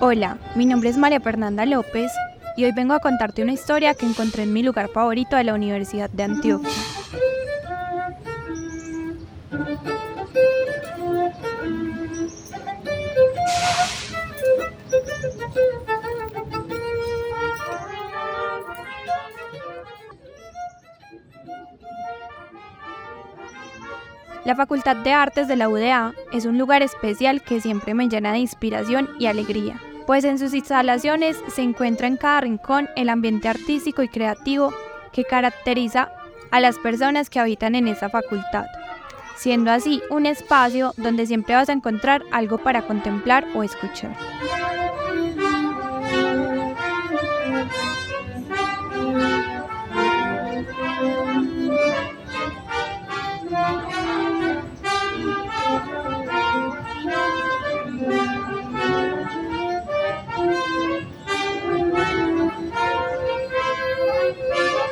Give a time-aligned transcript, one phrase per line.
[0.00, 2.12] Hola, mi nombre es María Fernanda López
[2.56, 5.54] y hoy vengo a contarte una historia que encontré en mi lugar favorito de la
[5.54, 6.70] Universidad de Antioquia.
[24.44, 28.32] La Facultad de Artes de la UDA es un lugar especial que siempre me llena
[28.32, 33.48] de inspiración y alegría, pues en sus instalaciones se encuentra en cada rincón el ambiente
[33.48, 34.70] artístico y creativo
[35.12, 36.10] que caracteriza
[36.50, 38.66] a las personas que habitan en esa facultad,
[39.34, 44.14] siendo así un espacio donde siempre vas a encontrar algo para contemplar o escuchar.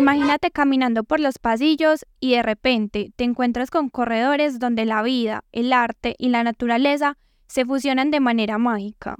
[0.00, 5.44] Imagínate caminando por los pasillos y de repente te encuentras con corredores donde la vida,
[5.52, 9.16] el arte y la naturaleza se fusionan de manera mágica.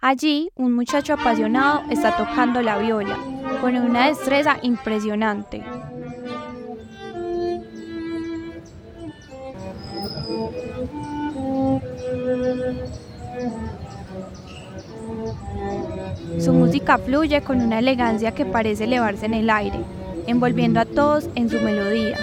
[0.00, 3.16] Allí, un muchacho apasionado está tocando la viola,
[3.62, 5.64] con una destreza impresionante.
[16.38, 19.78] Su música fluye con una elegancia que parece elevarse en el aire,
[20.28, 22.16] envolviendo a todos en su melodía.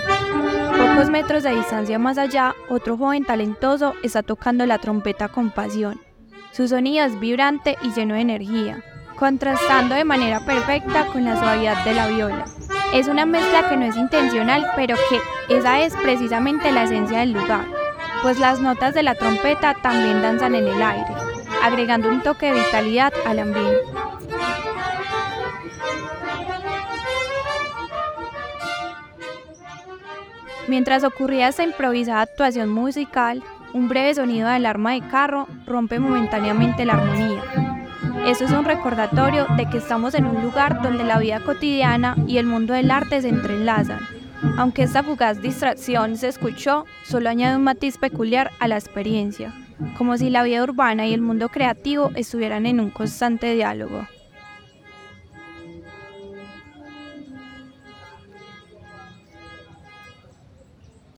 [0.78, 6.00] Pocos metros de distancia más allá, otro joven talentoso está tocando la trompeta con pasión.
[6.52, 8.84] Su sonido es vibrante y lleno de energía,
[9.18, 12.46] contrastando de manera perfecta con la suavidad de la viola.
[12.94, 17.34] Es una mezcla que no es intencional, pero que esa es precisamente la esencia del
[17.34, 17.66] lugar,
[18.22, 21.14] pues las notas de la trompeta también danzan en el aire,
[21.64, 24.05] agregando un toque de vitalidad al ambiente.
[30.68, 33.44] Mientras ocurría esta improvisada actuación musical,
[33.74, 37.44] un breve sonido de alarma de carro rompe momentáneamente la armonía.
[38.26, 42.38] Eso es un recordatorio de que estamos en un lugar donde la vida cotidiana y
[42.38, 44.00] el mundo del arte se entrelazan.
[44.58, 49.54] Aunque esta fugaz distracción se escuchó, solo añade un matiz peculiar a la experiencia,
[49.98, 54.08] como si la vida urbana y el mundo creativo estuvieran en un constante diálogo.